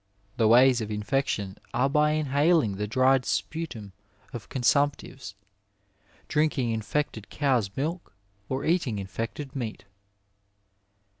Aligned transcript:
The 0.37 0.47
ways 0.47 0.81
of 0.81 0.89
infection 0.89 1.59
are 1.75 1.87
by 1.87 2.13
inhaling 2.13 2.77
the 2.77 2.87
dried 2.87 3.23
sputum 3.23 3.93
of 4.33 4.49
consumptives, 4.49 5.35
drinking 6.27 6.71
infected 6.71 7.29
cow's 7.29 7.69
milk, 7.77 8.15
or 8.49 8.65
eating 8.65 8.97
infected 8.97 9.55
meat. 9.55 9.85